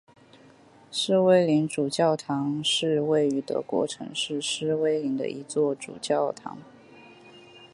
[0.89, 6.57] 诗威林主教座堂是位于德国城市诗威林的一座主教座堂。